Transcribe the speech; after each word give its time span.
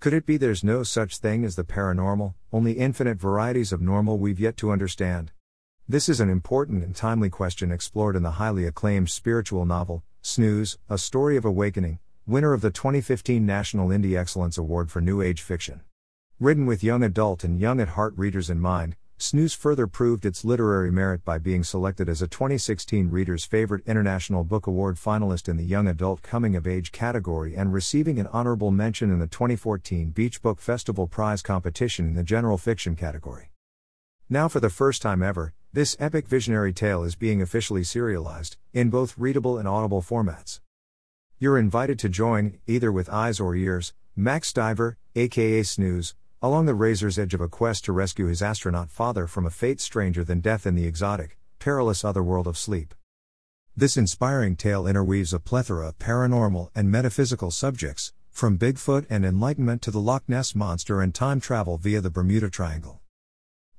Could 0.00 0.14
it 0.14 0.26
be 0.26 0.36
there's 0.36 0.62
no 0.62 0.84
such 0.84 1.18
thing 1.18 1.44
as 1.44 1.56
the 1.56 1.64
paranormal, 1.64 2.34
only 2.52 2.74
infinite 2.74 3.18
varieties 3.18 3.72
of 3.72 3.80
normal 3.80 4.16
we've 4.16 4.38
yet 4.38 4.56
to 4.58 4.70
understand? 4.70 5.32
This 5.88 6.08
is 6.08 6.20
an 6.20 6.30
important 6.30 6.84
and 6.84 6.94
timely 6.94 7.28
question 7.28 7.72
explored 7.72 8.14
in 8.14 8.22
the 8.22 8.38
highly 8.38 8.64
acclaimed 8.64 9.10
spiritual 9.10 9.66
novel, 9.66 10.04
Snooze, 10.22 10.78
A 10.88 10.98
Story 10.98 11.36
of 11.36 11.44
Awakening, 11.44 11.98
winner 12.28 12.52
of 12.52 12.60
the 12.60 12.70
2015 12.70 13.44
National 13.44 13.88
Indie 13.88 14.16
Excellence 14.16 14.56
Award 14.56 14.88
for 14.88 15.00
New 15.00 15.20
Age 15.20 15.42
Fiction. 15.42 15.80
Written 16.38 16.64
with 16.64 16.84
young 16.84 17.02
adult 17.02 17.42
and 17.42 17.58
young 17.58 17.80
at 17.80 17.88
heart 17.88 18.14
readers 18.16 18.48
in 18.48 18.60
mind, 18.60 18.94
Snooze 19.20 19.52
further 19.52 19.88
proved 19.88 20.24
its 20.24 20.44
literary 20.44 20.92
merit 20.92 21.24
by 21.24 21.38
being 21.38 21.64
selected 21.64 22.08
as 22.08 22.22
a 22.22 22.28
2016 22.28 23.10
Reader's 23.10 23.44
Favorite 23.44 23.82
International 23.84 24.44
Book 24.44 24.68
Award 24.68 24.94
finalist 24.94 25.48
in 25.48 25.56
the 25.56 25.64
Young 25.64 25.88
Adult 25.88 26.22
Coming 26.22 26.54
of 26.54 26.68
Age 26.68 26.92
category 26.92 27.56
and 27.56 27.72
receiving 27.72 28.20
an 28.20 28.28
honorable 28.28 28.70
mention 28.70 29.10
in 29.10 29.18
the 29.18 29.26
2014 29.26 30.10
Beach 30.10 30.40
Book 30.40 30.60
Festival 30.60 31.08
Prize 31.08 31.42
competition 31.42 32.06
in 32.06 32.14
the 32.14 32.22
General 32.22 32.56
Fiction 32.56 32.94
category. 32.94 33.50
Now, 34.30 34.46
for 34.46 34.60
the 34.60 34.70
first 34.70 35.02
time 35.02 35.20
ever, 35.20 35.52
this 35.72 35.96
epic 35.98 36.28
visionary 36.28 36.72
tale 36.72 37.02
is 37.02 37.16
being 37.16 37.42
officially 37.42 37.82
serialized, 37.82 38.56
in 38.72 38.88
both 38.88 39.18
readable 39.18 39.58
and 39.58 39.66
audible 39.66 40.00
formats. 40.00 40.60
You're 41.40 41.58
invited 41.58 41.98
to 41.98 42.08
join, 42.08 42.60
either 42.68 42.92
with 42.92 43.10
eyes 43.10 43.40
or 43.40 43.56
ears, 43.56 43.94
Max 44.14 44.52
Diver, 44.52 44.96
aka 45.16 45.64
Snooze, 45.64 46.14
along 46.40 46.66
the 46.66 46.74
razor's 46.74 47.18
edge 47.18 47.34
of 47.34 47.40
a 47.40 47.48
quest 47.48 47.84
to 47.84 47.92
rescue 47.92 48.26
his 48.26 48.40
astronaut 48.40 48.90
father 48.90 49.26
from 49.26 49.44
a 49.44 49.50
fate 49.50 49.80
stranger 49.80 50.22
than 50.22 50.38
death 50.38 50.66
in 50.66 50.76
the 50.76 50.86
exotic, 50.86 51.36
perilous 51.58 52.04
otherworld 52.04 52.46
of 52.46 52.56
sleep. 52.56 52.94
This 53.76 53.96
inspiring 53.96 54.54
tale 54.54 54.86
interweaves 54.86 55.32
a 55.32 55.40
plethora 55.40 55.88
of 55.88 55.98
paranormal 55.98 56.70
and 56.74 56.90
metaphysical 56.90 57.50
subjects, 57.50 58.12
from 58.30 58.56
Bigfoot 58.56 59.04
and 59.10 59.24
enlightenment 59.24 59.82
to 59.82 59.90
the 59.90 60.00
Loch 60.00 60.22
Ness 60.28 60.54
Monster 60.54 61.00
and 61.00 61.12
time 61.12 61.40
travel 61.40 61.76
via 61.76 62.00
the 62.00 62.10
Bermuda 62.10 62.50
Triangle. 62.50 63.00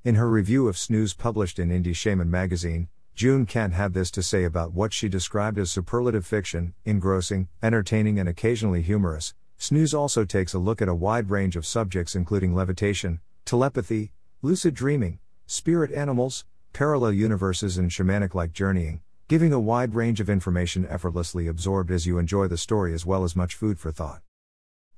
In 0.03 0.15
her 0.15 0.29
review 0.29 0.67
of 0.67 0.77
Snooze 0.77 1.13
published 1.13 1.59
in 1.59 1.69
Indie 1.69 1.95
Shaman 1.95 2.29
magazine, 2.29 2.89
June 3.15 3.45
Kent 3.45 3.73
had 3.73 3.93
this 3.93 4.11
to 4.11 4.23
say 4.23 4.43
about 4.43 4.73
what 4.73 4.93
she 4.93 5.07
described 5.07 5.57
as 5.59 5.71
superlative 5.71 6.25
fiction, 6.25 6.73
engrossing, 6.85 7.47
entertaining, 7.63 8.19
and 8.19 8.27
occasionally 8.27 8.81
humorous, 8.81 9.33
Snooze 9.61 9.93
also 9.93 10.23
takes 10.23 10.53
a 10.53 10.57
look 10.57 10.81
at 10.81 10.87
a 10.87 10.95
wide 10.95 11.29
range 11.29 11.57
of 11.57 11.65
subjects 11.65 12.15
including 12.15 12.55
levitation, 12.55 13.19
telepathy, 13.43 14.13
lucid 14.41 14.73
dreaming, 14.73 15.19
spirit 15.47 15.91
animals, 15.91 16.45
parallel 16.71 17.11
universes, 17.11 17.77
and 17.77 17.91
shamanic 17.91 18.33
like 18.33 18.53
journeying, 18.53 19.01
giving 19.27 19.51
a 19.51 19.59
wide 19.59 19.93
range 19.93 20.21
of 20.21 20.29
information 20.29 20.87
effortlessly 20.87 21.45
absorbed 21.45 21.91
as 21.91 22.07
you 22.07 22.17
enjoy 22.17 22.47
the 22.47 22.57
story 22.57 22.93
as 22.93 23.05
well 23.05 23.25
as 23.25 23.35
much 23.35 23.53
food 23.53 23.77
for 23.77 23.91
thought. 23.91 24.21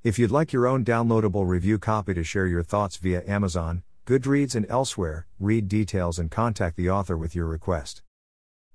If 0.04 0.16
you'd 0.16 0.30
like 0.30 0.52
your 0.52 0.68
own 0.68 0.84
downloadable 0.84 1.44
review 1.44 1.80
copy 1.80 2.14
to 2.14 2.22
share 2.22 2.46
your 2.46 2.62
thoughts 2.62 2.98
via 2.98 3.24
Amazon, 3.26 3.82
Goodreads, 4.06 4.54
and 4.54 4.66
elsewhere, 4.68 5.26
read 5.40 5.66
details 5.66 6.20
and 6.20 6.30
contact 6.30 6.76
the 6.76 6.88
author 6.88 7.16
with 7.16 7.34
your 7.34 7.46
request. 7.46 8.02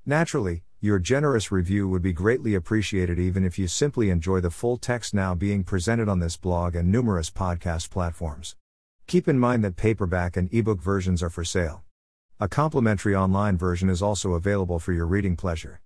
Naturally, 0.05 0.63
your 0.79 0.99
generous 0.99 1.51
review 1.51 1.89
would 1.89 2.03
be 2.03 2.13
greatly 2.13 2.53
appreciated 2.53 3.17
even 3.17 3.43
if 3.43 3.57
you 3.57 3.67
simply 3.67 4.11
enjoy 4.11 4.39
the 4.39 4.51
full 4.51 4.77
text 4.77 5.11
now 5.11 5.33
being 5.33 5.63
presented 5.63 6.07
on 6.07 6.19
this 6.19 6.37
blog 6.37 6.75
and 6.75 6.91
numerous 6.91 7.31
podcast 7.31 7.89
platforms. 7.89 8.55
Keep 9.07 9.27
in 9.27 9.39
mind 9.39 9.63
that 9.63 9.75
paperback 9.75 10.37
and 10.37 10.53
ebook 10.53 10.79
versions 10.79 11.23
are 11.23 11.31
for 11.31 11.43
sale. 11.43 11.83
A 12.39 12.47
complimentary 12.47 13.15
online 13.15 13.57
version 13.57 13.89
is 13.89 14.03
also 14.03 14.33
available 14.33 14.77
for 14.77 14.93
your 14.93 15.07
reading 15.07 15.35
pleasure. 15.35 15.81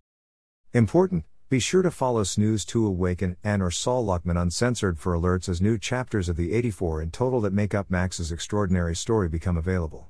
Important, 0.73 1.23
be 1.47 1.59
sure 1.59 1.83
to 1.83 1.91
follow 1.91 2.23
Snooze 2.23 2.65
to 2.65 2.85
Awaken 2.85 3.37
and 3.45 3.63
or 3.63 3.71
Sol 3.71 4.05
Luckman 4.05 4.41
Uncensored 4.41 4.99
for 4.99 5.13
alerts 5.13 5.47
as 5.47 5.61
new 5.61 5.77
chapters 5.77 6.27
of 6.27 6.35
the 6.35 6.51
84 6.51 7.01
in 7.01 7.11
total 7.11 7.39
that 7.41 7.53
make 7.53 7.73
up 7.73 7.89
Max's 7.89 8.29
extraordinary 8.29 8.97
story 8.97 9.29
become 9.29 9.55
available. 9.55 10.09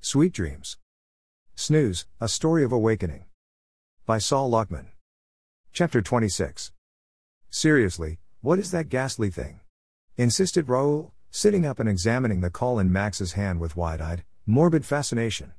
Sweet 0.00 0.32
dreams. 0.32 0.76
Snooze, 1.54 2.06
A 2.20 2.28
Story 2.28 2.64
of 2.64 2.72
Awakening. 2.72 3.26
By 4.04 4.18
Sol 4.18 4.50
Luckman. 4.50 4.86
Chapter 5.72 6.02
26. 6.02 6.72
Seriously, 7.50 8.18
what 8.40 8.58
is 8.58 8.72
that 8.72 8.88
ghastly 8.88 9.30
thing? 9.30 9.60
Insisted 10.16 10.68
Raoul, 10.68 11.12
sitting 11.30 11.64
up 11.64 11.78
and 11.78 11.88
examining 11.88 12.40
the 12.40 12.50
caul 12.50 12.80
in 12.80 12.90
Max's 12.90 13.34
hand 13.34 13.60
with 13.60 13.76
wide 13.76 14.00
eyed, 14.00 14.24
morbid 14.44 14.84
fascination. 14.84 15.52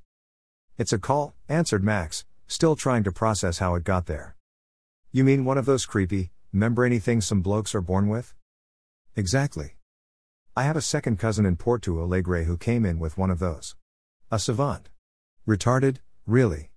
It's 0.77 0.91
a 0.91 0.99
caul, 0.99 1.33
answered 1.47 1.85
Max, 1.85 2.25
still 2.45 2.75
trying 2.75 3.05
to 3.05 3.13
process 3.13 3.59
how 3.59 3.75
it 3.75 3.85
got 3.85 4.07
there. 4.07 4.35
You 5.13 5.23
mean 5.23 5.45
one 5.45 5.57
of 5.57 5.65
those 5.65 5.85
creepy, 5.85 6.31
membraney 6.53 7.01
things 7.01 7.25
some 7.25 7.41
blokes 7.41 7.73
are 7.73 7.79
born 7.79 8.09
with? 8.09 8.33
Exactly. 9.15 9.77
I 10.53 10.63
have 10.63 10.75
a 10.75 10.81
second 10.81 11.17
cousin 11.17 11.45
in 11.45 11.55
Porto 11.55 11.97
Alegre 11.97 12.43
who 12.43 12.57
came 12.57 12.85
in 12.85 12.99
with 12.99 13.17
one 13.17 13.31
of 13.31 13.39
those. 13.39 13.77
A 14.29 14.37
savant. 14.37 14.89
Retarded, 15.47 15.99
really. 16.27 16.71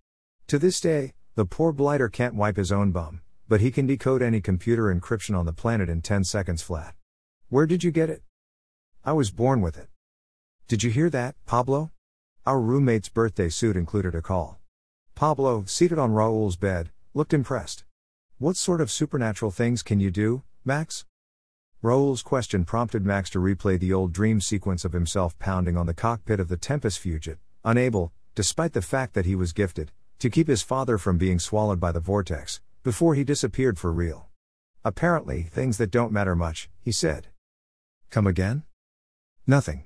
To 0.47 0.61
this 0.61 0.81
day, 0.81 1.15
the 1.37 1.45
poor 1.45 1.71
blighter 1.71 2.09
can't 2.09 2.35
wipe 2.35 2.57
his 2.57 2.73
own 2.73 2.93
bum, 2.93 3.21
but 3.47 3.61
he 3.61 3.71
can 3.71 3.87
decode 3.87 4.23
any 4.23 4.41
computer 4.41 4.85
encryption 4.85 5.39
on 5.39 5.45
the 5.45 5.53
planet 5.53 5.87
in 5.87 6.01
10 6.01 6.25
seconds 6.25 6.63
flat. 6.63 6.95
Where 7.51 7.67
did 7.67 7.85
you 7.85 7.91
get 7.91 8.09
it? 8.09 8.23
I 9.05 9.13
was 9.13 9.31
born 9.31 9.61
with 9.61 9.77
it. 9.77 9.91
Did 10.67 10.83
you 10.83 10.91
hear 10.91 11.11
that, 11.11 11.35
Pablo? 11.45 11.91
Our 12.47 12.59
roommate's 12.59 13.11
birthday 13.11 13.51
suit 13.51 13.77
included 13.77 14.15
a 14.15 14.23
caul. 14.23 14.61
Pablo, 15.15 15.65
seated 15.67 15.99
on 15.99 16.13
Raoul's 16.13 16.57
bed, 16.57 16.91
looked 17.13 17.35
impressed. 17.35 17.85
What 18.39 18.57
sort 18.57 18.81
of 18.81 18.91
supernatural 18.91 19.51
things 19.51 19.83
can 19.83 20.01
you 20.01 20.11
do, 20.11 20.43
Max? 20.65 21.05
Raoul's 21.83 22.23
question 22.23 22.65
prompted 22.65 23.05
Max 23.05 23.29
to 23.31 23.41
replay 23.41 23.79
the 23.79 23.93
old 23.93 24.15
dream 24.15 24.41
sequence 24.41 24.87
of 24.87 24.95
himself 24.95 25.39
pounding 25.39 25.77
on 25.77 25.85
the 25.85 25.93
cockpit 25.93 26.41
of 26.41 26.49
the 26.49 26.57
Tempus 26.57 26.97
Fugit, 26.97 27.37
unable, 27.63 28.11
despite 28.35 28.73
the 28.73 28.81
fact 28.81 29.13
that 29.13 29.27
he 29.27 29.35
was 29.35 29.53
gifted, 29.53 29.93
to 30.19 30.31
keep 30.31 30.49
his 30.49 30.63
father 30.63 30.99
from 30.99 31.19
being 31.19 31.39
swallowed 31.39 31.79
by 31.79 31.93
the 31.93 32.01
vortex, 32.01 32.61
before 32.83 33.15
he 33.15 33.25
disappeared 33.25 33.79
for 33.79 33.93
real. 33.93 34.29
Apparently, 34.85 35.43
things 35.43 35.79
that 35.79 35.91
don't 35.91 36.13
matter 36.13 36.37
much, 36.37 36.71
he 36.81 36.93
said. 36.93 37.29
Come 38.11 38.27
again? 38.27 38.63
Nothing. 39.47 39.85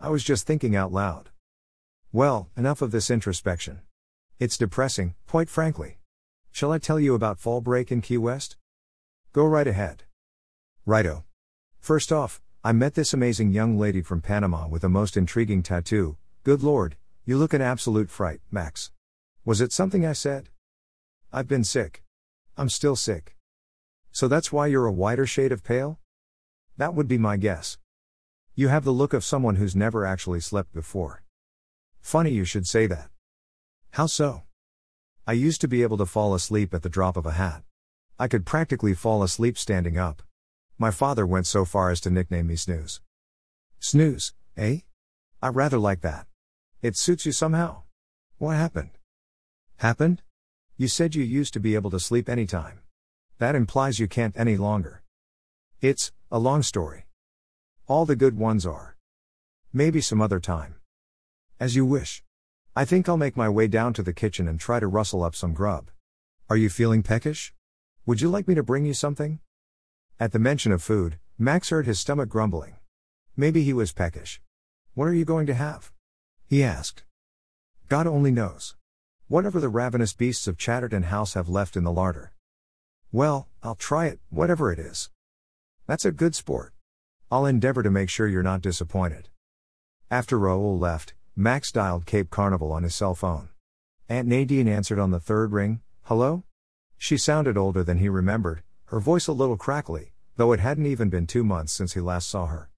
I 0.00 0.08
was 0.08 0.24
just 0.24 0.46
thinking 0.46 0.74
out 0.74 0.92
loud. 0.92 1.30
Well, 2.12 2.48
enough 2.56 2.82
of 2.82 2.90
this 2.90 3.10
introspection. 3.10 3.82
It's 4.38 4.56
depressing, 4.56 5.14
quite 5.26 5.50
frankly. 5.50 5.98
Shall 6.50 6.72
I 6.72 6.78
tell 6.78 6.98
you 6.98 7.14
about 7.14 7.38
fall 7.38 7.60
break 7.60 7.92
in 7.92 8.00
Key 8.00 8.18
West? 8.18 8.56
Go 9.32 9.44
right 9.44 9.66
ahead. 9.66 10.04
Righto. 10.86 11.24
First 11.78 12.10
off, 12.10 12.40
I 12.64 12.72
met 12.72 12.94
this 12.94 13.14
amazing 13.14 13.52
young 13.52 13.78
lady 13.78 14.02
from 14.02 14.20
Panama 14.20 14.66
with 14.66 14.82
a 14.82 14.88
most 14.88 15.16
intriguing 15.16 15.62
tattoo. 15.62 16.16
Good 16.42 16.62
lord, 16.62 16.96
you 17.24 17.38
look 17.38 17.54
an 17.54 17.62
absolute 17.62 18.10
fright, 18.10 18.40
Max. 18.50 18.90
Was 19.44 19.60
it 19.60 19.72
something 19.72 20.04
I 20.04 20.12
said? 20.12 20.50
I've 21.32 21.48
been 21.48 21.64
sick. 21.64 22.02
I'm 22.58 22.68
still 22.68 22.94
sick. 22.94 23.36
So 24.12 24.28
that's 24.28 24.52
why 24.52 24.66
you're 24.66 24.86
a 24.86 24.92
whiter 24.92 25.24
shade 25.24 25.50
of 25.50 25.64
pale? 25.64 25.98
That 26.76 26.94
would 26.94 27.08
be 27.08 27.16
my 27.16 27.36
guess. 27.36 27.78
You 28.54 28.68
have 28.68 28.84
the 28.84 28.92
look 28.92 29.14
of 29.14 29.24
someone 29.24 29.56
who's 29.56 29.74
never 29.74 30.04
actually 30.04 30.40
slept 30.40 30.74
before. 30.74 31.22
Funny 32.00 32.30
you 32.30 32.44
should 32.44 32.66
say 32.66 32.86
that. 32.86 33.08
How 33.92 34.06
so? 34.06 34.42
I 35.26 35.32
used 35.32 35.60
to 35.62 35.68
be 35.68 35.82
able 35.82 35.96
to 35.98 36.06
fall 36.06 36.34
asleep 36.34 36.74
at 36.74 36.82
the 36.82 36.88
drop 36.88 37.16
of 37.16 37.24
a 37.24 37.32
hat. 37.32 37.62
I 38.18 38.28
could 38.28 38.44
practically 38.44 38.92
fall 38.92 39.22
asleep 39.22 39.56
standing 39.56 39.96
up. 39.96 40.22
My 40.76 40.90
father 40.90 41.26
went 41.26 41.46
so 41.46 41.64
far 41.64 41.90
as 41.90 42.00
to 42.02 42.10
nickname 42.10 42.48
me 42.48 42.56
Snooze. 42.56 43.00
Snooze, 43.78 44.34
eh? 44.56 44.80
I 45.40 45.48
rather 45.48 45.78
like 45.78 46.02
that. 46.02 46.26
It 46.82 46.96
suits 46.96 47.24
you 47.24 47.32
somehow. 47.32 47.84
What 48.36 48.56
happened? 48.56 48.90
Happened? 49.80 50.20
You 50.76 50.88
said 50.88 51.14
you 51.14 51.24
used 51.24 51.54
to 51.54 51.58
be 51.58 51.74
able 51.74 51.90
to 51.92 51.98
sleep 51.98 52.28
anytime. 52.28 52.80
That 53.38 53.54
implies 53.54 53.98
you 53.98 54.08
can't 54.08 54.36
any 54.36 54.58
longer. 54.58 55.02
It's 55.80 56.12
a 56.30 56.38
long 56.38 56.62
story. 56.62 57.06
All 57.86 58.04
the 58.04 58.14
good 58.14 58.36
ones 58.36 58.66
are. 58.66 58.98
Maybe 59.72 60.02
some 60.02 60.20
other 60.20 60.38
time. 60.38 60.74
As 61.58 61.76
you 61.76 61.86
wish. 61.86 62.22
I 62.76 62.84
think 62.84 63.08
I'll 63.08 63.16
make 63.16 63.38
my 63.38 63.48
way 63.48 63.68
down 63.68 63.94
to 63.94 64.02
the 64.02 64.12
kitchen 64.12 64.46
and 64.46 64.60
try 64.60 64.80
to 64.80 64.86
rustle 64.86 65.24
up 65.24 65.34
some 65.34 65.54
grub. 65.54 65.90
Are 66.50 66.58
you 66.58 66.68
feeling 66.68 67.02
peckish? 67.02 67.54
Would 68.04 68.20
you 68.20 68.28
like 68.28 68.46
me 68.46 68.54
to 68.56 68.62
bring 68.62 68.84
you 68.84 68.92
something? 68.92 69.40
At 70.18 70.32
the 70.32 70.38
mention 70.38 70.72
of 70.72 70.82
food, 70.82 71.18
Max 71.38 71.70
heard 71.70 71.86
his 71.86 71.98
stomach 71.98 72.28
grumbling. 72.28 72.76
Maybe 73.34 73.62
he 73.62 73.72
was 73.72 73.94
peckish. 73.94 74.42
What 74.92 75.06
are 75.06 75.14
you 75.14 75.24
going 75.24 75.46
to 75.46 75.54
have? 75.54 75.90
He 76.46 76.62
asked. 76.62 77.04
God 77.88 78.06
only 78.06 78.30
knows. 78.30 78.76
Whatever 79.30 79.60
the 79.60 79.68
ravenous 79.68 80.12
beasts 80.12 80.48
of 80.48 80.58
Chatterton 80.58 81.04
House 81.04 81.34
have 81.34 81.48
left 81.48 81.76
in 81.76 81.84
the 81.84 81.92
larder. 81.92 82.32
Well, 83.12 83.46
I'll 83.62 83.76
try 83.76 84.06
it, 84.06 84.18
whatever 84.28 84.72
it 84.72 84.80
is. 84.80 85.08
That's 85.86 86.04
a 86.04 86.10
good 86.10 86.34
sport. 86.34 86.74
I'll 87.30 87.46
endeavor 87.46 87.84
to 87.84 87.92
make 87.92 88.08
sure 88.08 88.26
you're 88.26 88.42
not 88.42 88.60
disappointed. 88.60 89.28
After 90.10 90.36
Raoul 90.36 90.76
left, 90.76 91.14
Max 91.36 91.70
dialed 91.70 92.06
Cape 92.06 92.28
Canaveral 92.28 92.72
on 92.72 92.82
his 92.82 92.96
cell 92.96 93.14
phone. 93.14 93.50
Aunt 94.08 94.26
Nadine 94.26 94.66
answered 94.66 94.98
on 94.98 95.12
the 95.12 95.20
third 95.20 95.52
ring, 95.52 95.80
Hello? 96.06 96.42
She 96.98 97.16
sounded 97.16 97.56
older 97.56 97.84
than 97.84 97.98
he 97.98 98.08
remembered, 98.08 98.64
her 98.86 98.98
voice 98.98 99.28
a 99.28 99.32
little 99.32 99.56
crackly, 99.56 100.12
though 100.38 100.50
it 100.50 100.58
hadn't 100.58 100.86
even 100.86 101.08
been 101.08 101.28
two 101.28 101.44
months 101.44 101.72
since 101.72 101.94
he 101.94 102.00
last 102.00 102.28
saw 102.28 102.46
her. 102.46 102.68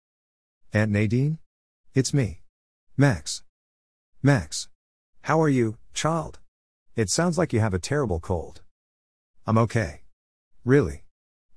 Aunt 0.74 0.90
Nadine? 0.90 1.38
It's 1.94 2.12
me. 2.12 2.42
Max. 2.94 3.42
Max. 4.22 4.68
How 5.22 5.40
are 5.40 5.48
you, 5.48 5.78
child? 5.94 6.40
It 6.94 7.08
sounds 7.08 7.38
like 7.38 7.54
you 7.54 7.60
have 7.60 7.72
a 7.72 7.78
terrible 7.78 8.20
cold. 8.20 8.60
I'm 9.46 9.56
okay. 9.56 10.02
Really? 10.62 11.04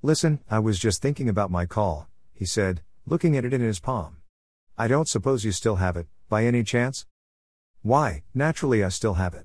Listen, 0.00 0.40
I 0.50 0.60
was 0.60 0.78
just 0.78 1.02
thinking 1.02 1.28
about 1.28 1.50
my 1.50 1.66
caul, 1.66 2.08
he 2.32 2.46
said, 2.46 2.80
looking 3.04 3.36
at 3.36 3.44
it 3.44 3.52
in 3.52 3.60
his 3.60 3.78
palm. 3.78 4.16
I 4.78 4.88
don't 4.88 5.08
suppose 5.08 5.44
you 5.44 5.52
still 5.52 5.76
have 5.76 5.94
it, 5.94 6.06
by 6.30 6.46
any 6.46 6.64
chance? 6.64 7.04
Why, 7.82 8.22
naturally, 8.32 8.82
I 8.82 8.88
still 8.88 9.14
have 9.14 9.34
it. 9.34 9.44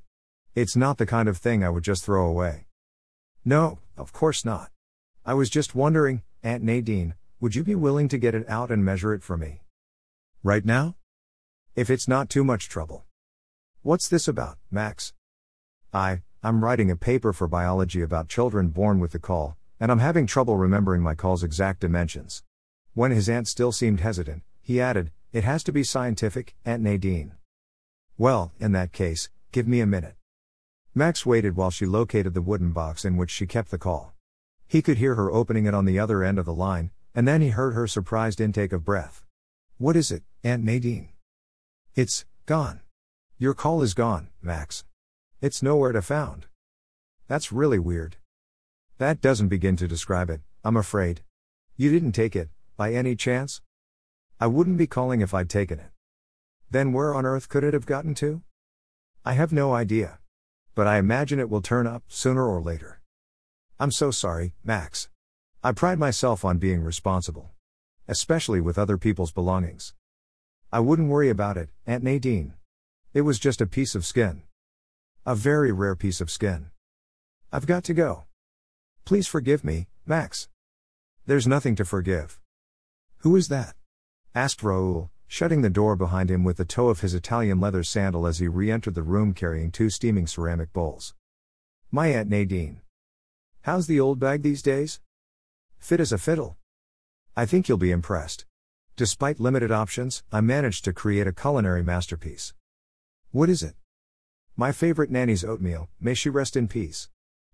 It's 0.56 0.78
not 0.78 0.98
the 0.98 1.06
kind 1.06 1.28
of 1.28 1.38
thing 1.38 1.62
I 1.62 1.70
would 1.70 1.84
just 1.84 2.06
throw 2.06 2.26
away. 2.26 2.68
No, 3.44 3.80
of 3.98 4.14
course 4.14 4.46
not. 4.46 4.70
I 5.26 5.34
was 5.34 5.50
just 5.50 5.76
wondering, 5.76 6.24
Aunt 6.42 6.64
Nadine, 6.64 7.16
would 7.42 7.54
you 7.54 7.66
be 7.66 7.76
willing 7.76 8.08
to 8.08 8.18
get 8.18 8.34
it 8.34 8.48
out 8.50 8.72
and 8.72 8.86
measure 8.86 9.14
it 9.14 9.24
for 9.24 9.36
me? 9.36 9.60
Right 10.42 10.64
now? 10.64 10.96
If 11.76 11.90
it's 11.90 12.08
not 12.08 12.30
too 12.30 12.46
much 12.46 12.70
trouble. 12.70 13.04
What's 13.82 14.08
this 14.08 14.30
about, 14.30 14.58
Max? 14.72 15.12
I, 15.94 16.22
I'm 16.42 16.64
writing 16.64 16.90
a 16.90 16.96
paper 16.96 17.34
for 17.34 17.50
biology 17.50 18.02
about 18.02 18.30
children 18.30 18.70
born 18.70 19.00
with 19.02 19.12
the 19.12 19.20
caul, 19.20 19.58
and 19.78 19.92
I'm 19.92 20.00
having 20.00 20.26
trouble 20.26 20.56
remembering 20.56 21.02
my 21.02 21.16
caul's 21.16 21.44
exact 21.44 21.82
dimensions. 21.82 22.44
When 22.94 23.12
his 23.12 23.28
aunt 23.28 23.50
still 23.50 23.74
seemed 23.74 24.00
hesitant, 24.00 24.44
he 24.62 24.80
added, 24.80 25.12
It 25.34 25.44
has 25.44 25.64
to 25.64 25.74
be 25.74 25.84
scientific, 25.84 26.56
Aunt 26.64 26.82
Nadine. 26.82 27.34
Well, 28.18 28.54
in 28.58 28.72
that 28.72 28.94
case, 28.94 29.30
give 29.52 29.68
me 29.68 29.82
a 29.82 29.86
minute. 29.86 30.16
Max 30.96 31.26
waited 31.26 31.58
while 31.58 31.72
she 31.72 31.86
located 31.86 32.34
the 32.34 32.42
wooden 32.42 32.72
box 32.72 33.04
in 33.04 33.18
which 33.18 33.32
she 33.32 33.46
kept 33.46 33.70
the 33.70 33.78
caul. 33.78 34.14
He 34.68 34.82
could 34.82 34.98
hear 34.98 35.16
her 35.16 35.30
opening 35.30 35.66
it 35.66 35.74
on 35.74 35.84
the 35.84 36.00
other 36.00 36.24
end 36.24 36.40
of 36.40 36.46
the 36.46 36.54
line, 36.54 36.92
and 37.14 37.28
then 37.28 37.42
he 37.42 37.50
heard 37.50 37.74
her 37.74 37.88
surprised 37.88 38.40
intake 38.40 38.72
of 38.72 38.86
breath. 38.86 39.26
What 39.78 39.98
is 39.98 40.10
it, 40.10 40.24
Aunt 40.42 40.64
Nadine? 40.64 41.10
It's 41.96 42.24
gone. 42.46 42.80
Your 43.38 43.54
caul 43.54 43.82
is 43.82 43.94
gone, 43.94 44.30
Max. 44.42 44.86
It's 45.42 45.64
nowhere 45.64 45.92
to 45.92 46.04
found. 46.04 46.46
That's 47.28 47.52
really 47.52 47.80
weird. 47.80 48.18
That 49.00 49.22
doesn't 49.22 49.48
begin 49.48 49.76
to 49.78 49.88
describe 49.88 50.30
it, 50.30 50.42
I'm 50.64 50.78
afraid. 50.78 51.24
You 51.76 51.90
didn't 51.90 52.12
take 52.12 52.36
it, 52.36 52.50
by 52.78 52.94
any 52.94 53.16
chance? 53.16 53.60
I 54.40 54.46
wouldn't 54.46 54.78
be 54.78 54.86
calling 54.86 55.22
if 55.22 55.34
I'd 55.34 55.50
taken 55.50 55.80
it. 55.80 55.90
Then 56.70 56.94
where 56.94 57.16
on 57.16 57.26
earth 57.26 57.50
could 57.50 57.64
it 57.64 57.74
have 57.74 57.88
gotten 57.88 58.14
to? 58.16 58.44
I 59.26 59.34
have 59.34 59.52
no 59.52 59.74
idea. 59.74 60.20
But 60.76 60.86
I 60.86 61.00
imagine 61.00 61.40
it 61.40 61.50
will 61.50 61.64
turn 61.64 61.88
up, 61.88 62.04
sooner 62.08 62.46
or 62.46 62.62
later. 62.62 63.02
I'm 63.80 63.90
so 63.90 64.12
sorry, 64.12 64.54
Max. 64.64 65.10
I 65.64 65.72
pride 65.72 65.98
myself 65.98 66.46
on 66.46 66.60
being 66.60 66.84
responsible. 66.84 67.50
Especially 68.08 68.62
with 68.62 68.78
other 68.78 69.00
people's 69.00 69.32
belongings. 69.32 69.96
I 70.72 70.82
wouldn't 70.82 71.10
worry 71.10 71.30
about 71.30 71.58
it, 71.58 71.70
Aunt 71.88 72.04
Nadine. 72.04 72.54
It 73.12 73.22
was 73.22 73.40
just 73.40 73.60
a 73.60 73.66
piece 73.66 73.96
of 73.96 74.06
skin. 74.06 74.44
A 75.24 75.36
very 75.36 75.72
rare 75.72 75.96
piece 75.96 76.20
of 76.20 76.32
skin. 76.32 76.72
I've 77.54 77.68
got 77.68 77.84
to 77.84 77.94
go. 77.94 78.24
Please 79.06 79.28
forgive 79.28 79.64
me, 79.64 79.88
Max. 80.04 80.50
There's 81.28 81.46
nothing 81.46 81.76
to 81.76 81.86
forgive. 81.86 82.40
Who 83.18 83.36
is 83.36 83.48
that? 83.50 83.76
asked 84.34 84.64
Raoul, 84.64 85.12
shutting 85.28 85.62
the 85.62 85.70
door 85.70 85.96
behind 85.96 86.32
him 86.32 86.44
with 86.44 86.58
the 86.58 86.66
toe 86.66 86.90
of 86.90 87.02
his 87.02 87.14
Italian 87.14 87.60
leather 87.60 87.84
sandal 87.84 88.26
as 88.26 88.40
he 88.40 88.48
re 88.48 88.72
entered 88.72 88.96
the 88.96 89.04
room 89.04 89.36
carrying 89.36 89.70
two 89.70 89.92
steaming 89.92 90.26
ceramic 90.26 90.74
bowls. 90.74 91.14
My 91.92 92.08
Aunt 92.08 92.28
Nadine. 92.28 92.82
How's 93.62 93.86
the 93.86 94.00
old 94.00 94.20
bag 94.20 94.42
these 94.42 94.64
days? 94.64 95.02
Fit 95.78 96.00
as 96.00 96.12
a 96.12 96.18
fiddle. 96.18 96.58
I 97.38 97.46
think 97.46 97.70
you'll 97.70 97.78
be 97.78 97.92
impressed. 97.92 98.46
Despite 98.96 99.40
limited 99.40 99.72
options, 99.72 100.24
I 100.32 100.42
managed 100.42 100.84
to 100.86 100.94
create 100.94 101.28
a 101.28 101.32
culinary 101.32 101.84
masterpiece. 101.84 102.56
What 103.30 103.50
is 103.50 103.62
it? 103.62 103.76
My 104.58 104.72
favorite 104.72 105.10
nanny's 105.10 105.44
oatmeal, 105.44 105.90
may 106.00 106.14
she 106.14 106.30
rest 106.30 106.58
in 106.58 106.68
peace. 106.68 107.10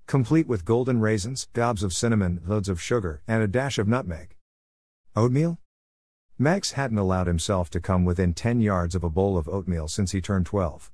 Complete 0.08 0.48
with 0.48 0.66
golden 0.66 1.00
raisins, 1.00 1.48
gobs 1.54 1.84
of 1.84 1.94
cinnamon, 1.94 2.42
loads 2.46 2.70
of 2.70 2.82
sugar, 2.82 3.22
and 3.28 3.44
a 3.44 3.48
dash 3.48 3.78
of 3.78 3.88
nutmeg. 3.88 4.36
Oatmeal? 5.16 5.60
Max 6.40 6.72
hadn't 6.72 6.98
allowed 6.98 7.28
himself 7.28 7.70
to 7.72 7.80
come 7.80 8.06
within 8.06 8.34
10 8.34 8.62
yards 8.62 8.96
of 8.96 9.04
a 9.04 9.10
bowl 9.10 9.38
of 9.38 9.48
oatmeal 9.48 9.88
since 9.88 10.12
he 10.12 10.22
turned 10.22 10.46
12. 10.46 10.92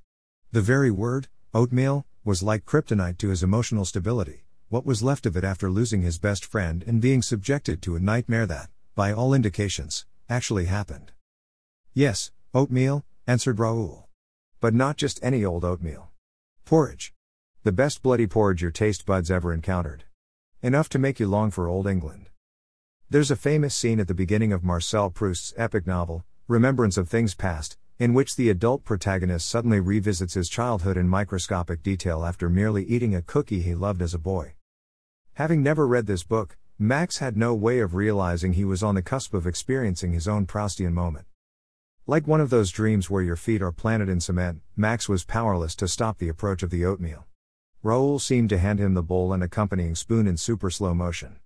The 0.52 0.60
very 0.60 0.90
word, 0.90 1.28
oatmeal, 1.52 2.06
was 2.24 2.42
like 2.42 2.64
kryptonite 2.64 3.18
to 3.18 3.28
his 3.28 3.42
emotional 3.42 3.84
stability, 3.84 4.44
what 4.68 4.86
was 4.86 5.02
left 5.02 5.26
of 5.26 5.36
it 5.36 5.44
after 5.44 5.70
losing 5.70 6.02
his 6.02 6.18
best 6.18 6.44
friend 6.44 6.82
and 6.86 7.00
being 7.00 7.22
subjected 7.22 7.82
to 7.82 7.96
a 7.96 8.00
nightmare 8.00 8.46
that, 8.46 8.70
by 8.94 9.12
all 9.12 9.34
indications, 9.34 10.06
actually 10.28 10.64
happened. 10.64 11.12
Yes, 11.92 12.30
oatmeal, 12.54 13.04
answered 13.26 13.58
Raoul. 13.58 14.03
But 14.64 14.72
not 14.72 14.96
just 14.96 15.22
any 15.22 15.44
old 15.44 15.62
oatmeal. 15.62 16.08
Porridge. 16.64 17.12
The 17.64 17.70
best 17.70 18.02
bloody 18.02 18.26
porridge 18.26 18.62
your 18.62 18.70
taste 18.70 19.04
buds 19.04 19.30
ever 19.30 19.52
encountered. 19.52 20.04
Enough 20.62 20.88
to 20.88 20.98
make 20.98 21.20
you 21.20 21.28
long 21.28 21.50
for 21.50 21.68
old 21.68 21.86
England. 21.86 22.30
There's 23.10 23.30
a 23.30 23.36
famous 23.36 23.76
scene 23.76 24.00
at 24.00 24.08
the 24.08 24.14
beginning 24.14 24.54
of 24.54 24.64
Marcel 24.64 25.10
Proust's 25.10 25.52
epic 25.58 25.86
novel, 25.86 26.24
Remembrance 26.48 26.96
of 26.96 27.10
Things 27.10 27.34
Past, 27.34 27.76
in 27.98 28.14
which 28.14 28.36
the 28.36 28.48
adult 28.48 28.84
protagonist 28.84 29.46
suddenly 29.50 29.80
revisits 29.80 30.32
his 30.32 30.48
childhood 30.48 30.96
in 30.96 31.10
microscopic 31.10 31.82
detail 31.82 32.24
after 32.24 32.48
merely 32.48 32.84
eating 32.84 33.14
a 33.14 33.20
cookie 33.20 33.60
he 33.60 33.74
loved 33.74 34.00
as 34.00 34.14
a 34.14 34.18
boy. 34.18 34.54
Having 35.34 35.62
never 35.62 35.86
read 35.86 36.06
this 36.06 36.24
book, 36.24 36.56
Max 36.78 37.18
had 37.18 37.36
no 37.36 37.54
way 37.54 37.80
of 37.80 37.94
realizing 37.94 38.54
he 38.54 38.64
was 38.64 38.82
on 38.82 38.94
the 38.94 39.02
cusp 39.02 39.34
of 39.34 39.46
experiencing 39.46 40.14
his 40.14 40.26
own 40.26 40.46
Proustian 40.46 40.94
moment. 40.94 41.26
Like 42.06 42.26
one 42.26 42.42
of 42.42 42.50
those 42.50 42.70
dreams 42.70 43.08
where 43.08 43.22
your 43.22 43.34
feet 43.34 43.62
are 43.62 43.72
planted 43.72 44.10
in 44.10 44.20
cement, 44.20 44.60
Max 44.76 45.08
was 45.08 45.24
powerless 45.24 45.74
to 45.76 45.88
stop 45.88 46.18
the 46.18 46.28
approach 46.28 46.62
of 46.62 46.68
the 46.68 46.84
oatmeal. 46.84 47.24
Raoul 47.82 48.18
seemed 48.18 48.50
to 48.50 48.58
hand 48.58 48.78
him 48.78 48.92
the 48.92 49.02
bowl 49.02 49.32
and 49.32 49.42
accompanying 49.42 49.94
spoon 49.94 50.26
in 50.26 50.36
super 50.36 50.68
slow 50.68 50.92
motion. 50.92 51.36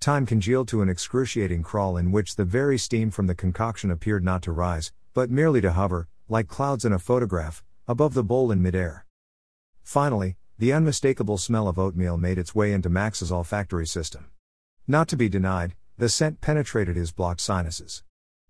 Time 0.00 0.24
congealed 0.24 0.68
to 0.68 0.80
an 0.80 0.88
excruciating 0.88 1.62
crawl 1.62 1.98
in 1.98 2.12
which 2.12 2.36
the 2.36 2.46
very 2.46 2.78
steam 2.78 3.10
from 3.10 3.26
the 3.26 3.34
concoction 3.34 3.90
appeared 3.90 4.24
not 4.24 4.40
to 4.44 4.52
rise, 4.52 4.90
but 5.12 5.30
merely 5.30 5.60
to 5.60 5.72
hover, 5.72 6.08
like 6.30 6.48
clouds 6.48 6.86
in 6.86 6.92
a 6.94 6.98
photograph, 6.98 7.62
above 7.86 8.14
the 8.14 8.24
bowl 8.24 8.50
in 8.50 8.62
midair. 8.62 9.04
Finally, 9.82 10.36
the 10.58 10.72
unmistakable 10.72 11.36
smell 11.36 11.68
of 11.68 11.78
oatmeal 11.78 12.16
made 12.16 12.38
its 12.38 12.54
way 12.54 12.72
into 12.72 12.88
Max's 12.88 13.30
olfactory 13.30 13.86
system. 13.86 14.30
Not 14.88 15.08
to 15.08 15.16
be 15.16 15.28
denied, 15.28 15.74
the 15.98 16.08
scent 16.08 16.40
penetrated 16.40 16.96
his 16.96 17.12
blocked 17.12 17.42
sinuses. 17.42 18.02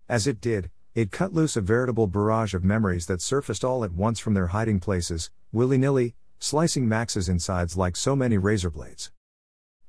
As 0.07 0.27
it 0.27 0.39
did, 0.39 0.69
it 0.95 1.11
cut 1.11 1.33
loose 1.33 1.57
a 1.57 1.61
veritable 1.61 2.07
barrage 2.07 2.53
of 2.53 2.63
memories 2.63 3.05
that 3.07 3.21
surfaced 3.21 3.65
all 3.65 3.83
at 3.83 3.91
once 3.91 4.17
from 4.17 4.33
their 4.33 4.47
hiding 4.47 4.79
places, 4.79 5.29
willy 5.51 5.77
nilly, 5.77 6.15
slicing 6.39 6.87
Max's 6.87 7.27
insides 7.27 7.75
like 7.75 7.97
so 7.97 8.15
many 8.15 8.37
razor 8.37 8.69
blades. 8.69 9.11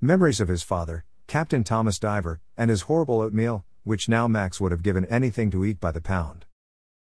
Memories 0.00 0.40
of 0.40 0.48
his 0.48 0.64
father, 0.64 1.04
Captain 1.28 1.62
Thomas 1.62 2.00
Diver, 2.00 2.40
and 2.56 2.70
his 2.70 2.82
horrible 2.82 3.20
oatmeal, 3.20 3.64
which 3.84 4.08
now 4.08 4.26
Max 4.26 4.60
would 4.60 4.72
have 4.72 4.82
given 4.82 5.04
anything 5.04 5.48
to 5.52 5.64
eat 5.64 5.78
by 5.78 5.92
the 5.92 6.00
pound. 6.00 6.44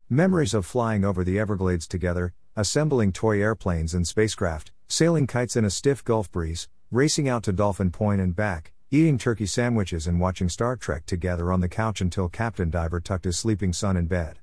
Memories 0.09 0.54
of 0.54 0.64
flying 0.64 1.04
over 1.04 1.25
the 1.25 1.40
Everglades 1.40 1.88
together, 1.88 2.32
assembling 2.54 3.11
toy 3.11 3.40
airplanes 3.40 3.92
and 3.92 4.06
spacecraft, 4.06 4.70
sailing 4.87 5.26
kites 5.26 5.56
in 5.56 5.64
a 5.64 5.70
stiff 5.70 6.04
Gulf 6.04 6.30
breeze, 6.30 6.68
racing 6.92 7.28
out 7.28 7.42
to 7.42 7.52
Dolphin 7.52 7.90
Point 7.90 8.20
and 8.20 8.37
back, 8.37 8.73
eating 8.92 9.16
turkey 9.16 9.47
sandwiches 9.47 10.09
and 10.09 10.18
watching 10.18 10.49
Star 10.49 10.75
Trek 10.75 11.06
together 11.06 11.52
on 11.52 11.61
the 11.61 11.68
couch 11.68 12.00
until 12.00 12.28
Captain 12.28 12.70
Diver 12.70 12.99
tucked 12.99 13.25
his 13.25 13.38
sleeping 13.38 13.73
son 13.73 13.97
in 13.97 14.06
bed. 14.06 14.40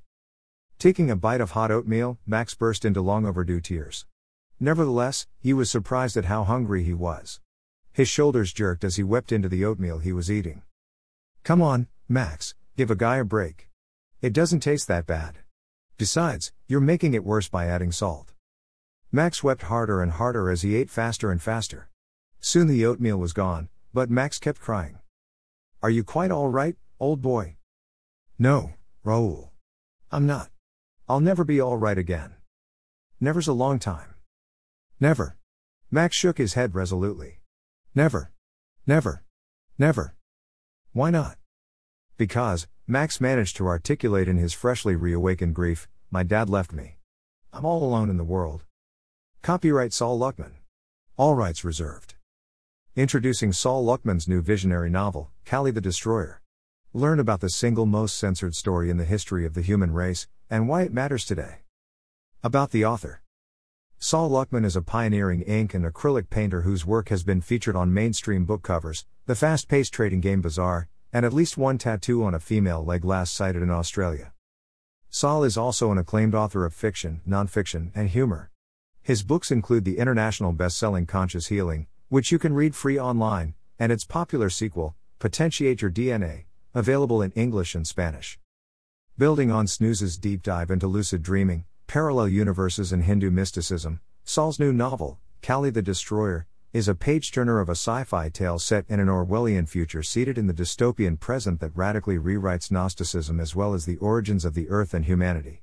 Taking 0.78 1.10
a 1.10 1.16
bite 1.16 1.42
of 1.42 1.50
hot 1.50 1.70
oatmeal, 1.70 2.16
Max 2.26 2.54
burst 2.54 2.86
into 2.86 3.02
long 3.02 3.26
overdue 3.26 3.60
tears. 3.60 4.06
Nevertheless, 4.58 5.26
he 5.38 5.52
was 5.52 5.70
surprised 5.70 6.16
at 6.16 6.24
how 6.24 6.44
hungry 6.44 6.82
he 6.82 6.94
was. 6.94 7.40
His 7.92 8.08
shoulders 8.08 8.54
jerked 8.54 8.84
as 8.84 8.96
he 8.96 9.02
wept 9.02 9.32
into 9.32 9.50
the 9.50 9.66
oatmeal 9.66 9.98
he 9.98 10.14
was 10.14 10.30
eating. 10.30 10.62
Come 11.42 11.60
on, 11.60 11.86
Max, 12.08 12.54
give 12.74 12.90
a 12.90 12.96
guy 12.96 13.18
a 13.18 13.24
break. 13.26 13.68
It 14.22 14.32
doesn't 14.32 14.60
taste 14.60 14.88
that 14.88 15.06
bad. 15.06 15.40
Besides, 15.98 16.52
you're 16.66 16.80
making 16.80 17.12
it 17.12 17.22
worse 17.22 17.50
by 17.50 17.66
adding 17.66 17.92
salt. 17.92 18.32
Max 19.12 19.44
wept 19.44 19.64
harder 19.64 20.00
and 20.00 20.12
harder 20.12 20.50
as 20.50 20.62
he 20.62 20.74
ate 20.74 20.88
faster 20.88 21.30
and 21.30 21.42
faster. 21.42 21.90
Soon 22.40 22.66
the 22.66 22.86
oatmeal 22.86 23.18
was 23.18 23.34
gone, 23.34 23.68
but 23.92 24.10
Max 24.10 24.38
kept 24.38 24.60
crying. 24.60 24.98
Are 25.82 25.90
you 25.90 26.04
quite 26.04 26.30
all 26.30 26.48
right, 26.48 26.76
old 26.98 27.22
boy? 27.22 27.56
No, 28.38 28.74
Raoul. 29.04 29.52
I'm 30.10 30.26
not. 30.26 30.50
I'll 31.08 31.20
never 31.20 31.44
be 31.44 31.60
all 31.60 31.76
right 31.76 31.98
again. 31.98 32.34
Never's 33.20 33.48
a 33.48 33.52
long 33.52 33.78
time. 33.78 34.14
Never. 35.00 35.36
Max 35.90 36.16
shook 36.16 36.38
his 36.38 36.54
head 36.54 36.74
resolutely. 36.74 37.40
Never. 37.94 38.32
Never. 38.86 39.24
Never. 39.78 40.14
Why 40.92 41.10
not? 41.10 41.38
Because, 42.16 42.66
Max 42.86 43.20
managed 43.20 43.56
to 43.56 43.66
articulate 43.66 44.28
in 44.28 44.36
his 44.36 44.52
freshly 44.52 44.96
reawakened 44.96 45.54
grief, 45.54 45.88
my 46.10 46.22
dad 46.22 46.48
left 46.50 46.72
me. 46.72 46.98
I'm 47.52 47.64
all 47.64 47.82
alone 47.82 48.10
in 48.10 48.16
the 48.16 48.24
world. 48.24 48.64
Copyright 49.42 49.92
Sol 49.92 50.18
Luckman. 50.18 50.52
All 51.16 51.34
rights 51.34 51.64
reserved. 51.64 52.14
Introducing 52.98 53.52
Sol 53.52 53.84
Luckman's 53.84 54.26
new 54.26 54.42
visionary 54.42 54.90
novel, 54.90 55.30
Kali 55.44 55.70
the 55.70 55.80
Destroyer. 55.80 56.42
Learn 56.92 57.20
about 57.20 57.38
the 57.38 57.48
single 57.48 57.86
most 57.86 58.18
censored 58.18 58.56
story 58.56 58.90
in 58.90 58.96
the 58.96 59.04
history 59.04 59.46
of 59.46 59.54
the 59.54 59.62
human 59.62 59.92
race, 59.92 60.26
and 60.50 60.68
why 60.68 60.82
it 60.82 60.92
matters 60.92 61.24
today. 61.24 61.58
About 62.42 62.72
the 62.72 62.84
author 62.84 63.22
Sol 64.00 64.28
Luckman 64.28 64.64
is 64.64 64.74
a 64.74 64.82
pioneering 64.82 65.42
ink 65.42 65.74
and 65.74 65.84
acrylic 65.84 66.28
painter 66.28 66.62
whose 66.62 66.84
work 66.84 67.08
has 67.10 67.22
been 67.22 67.40
featured 67.40 67.76
on 67.76 67.94
mainstream 67.94 68.44
book 68.44 68.64
covers, 68.64 69.06
the 69.26 69.36
fast 69.36 69.68
paced 69.68 69.94
trading 69.94 70.20
game 70.20 70.40
Bazaar, 70.40 70.88
and 71.12 71.24
at 71.24 71.32
least 71.32 71.56
one 71.56 71.78
tattoo 71.78 72.24
on 72.24 72.34
a 72.34 72.40
female 72.40 72.84
leg 72.84 73.04
last 73.04 73.32
sighted 73.32 73.62
in 73.62 73.70
Australia. 73.70 74.32
Sol 75.08 75.44
is 75.44 75.56
also 75.56 75.92
an 75.92 75.98
acclaimed 75.98 76.34
author 76.34 76.64
of 76.64 76.74
fiction, 76.74 77.20
nonfiction, 77.24 77.92
and 77.94 78.08
humor. 78.08 78.50
His 79.02 79.22
books 79.22 79.52
include 79.52 79.84
the 79.84 79.98
international 79.98 80.52
best 80.52 80.76
selling 80.76 81.06
Conscious 81.06 81.46
Healing, 81.46 81.86
which 82.08 82.32
you 82.32 82.38
can 82.38 82.54
read 82.54 82.74
free 82.74 82.98
online, 82.98 83.54
and 83.78 83.92
its 83.92 84.04
popular 84.04 84.48
sequel, 84.48 84.94
Potentiate 85.18 85.82
Your 85.82 85.90
DNA, 85.90 86.44
available 86.74 87.20
in 87.20 87.32
English 87.32 87.74
and 87.74 87.86
Spanish. 87.86 88.38
Building 89.18 89.50
on 89.50 89.66
Snooze's 89.66 90.16
deep 90.16 90.42
dive 90.42 90.70
into 90.70 90.86
lucid 90.86 91.22
dreaming, 91.22 91.64
parallel 91.86 92.28
universes, 92.28 92.92
and 92.92 93.04
Hindu 93.04 93.30
mysticism, 93.30 94.00
Sol's 94.24 94.58
new 94.58 94.72
novel, 94.72 95.18
Kali 95.42 95.70
the 95.70 95.82
Destroyer, 95.82 96.46
is 96.72 96.88
a 96.88 96.94
page 96.94 97.30
turner 97.30 97.60
of 97.60 97.68
a 97.68 97.72
sci 97.72 98.04
fi 98.04 98.28
tale 98.28 98.58
set 98.58 98.84
in 98.88 99.00
an 99.00 99.08
Orwellian 99.08 99.68
future 99.68 100.02
seated 100.02 100.38
in 100.38 100.46
the 100.46 100.54
dystopian 100.54 101.18
present 101.18 101.60
that 101.60 101.76
radically 101.76 102.18
rewrites 102.18 102.70
Gnosticism 102.70 103.40
as 103.40 103.54
well 103.54 103.74
as 103.74 103.84
the 103.84 103.96
origins 103.96 104.44
of 104.44 104.54
the 104.54 104.68
earth 104.70 104.94
and 104.94 105.04
humanity. 105.04 105.62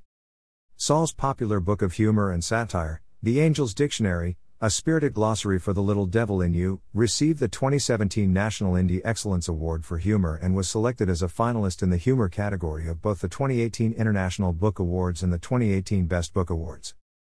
Sol's 0.76 1.12
popular 1.12 1.58
book 1.58 1.82
of 1.82 1.94
humor 1.94 2.30
and 2.30 2.44
satire, 2.44 3.02
The 3.22 3.40
Angel's 3.40 3.72
Dictionary, 3.72 4.36
a 4.58 4.70
spirited 4.70 5.12
glossary 5.12 5.58
for 5.58 5.74
the 5.74 5.82
little 5.82 6.06
devil 6.06 6.40
in 6.40 6.54
you, 6.54 6.80
received 6.94 7.40
the 7.40 7.48
2017 7.48 8.32
National 8.32 8.72
Indie 8.72 9.02
Excellence 9.04 9.48
Award 9.48 9.84
for 9.84 9.98
Humor 9.98 10.38
and 10.42 10.56
was 10.56 10.66
selected 10.66 11.10
as 11.10 11.20
a 11.20 11.26
finalist 11.26 11.82
in 11.82 11.90
the 11.90 11.98
humor 11.98 12.30
category 12.30 12.88
of 12.88 13.02
both 13.02 13.20
the 13.20 13.28
2018 13.28 13.92
International 13.92 14.54
Book 14.54 14.78
Awards 14.78 15.22
and 15.22 15.30
the 15.30 15.38
2018 15.38 16.06
Best 16.06 16.32
Book 16.32 16.48
Awards. 16.48 16.94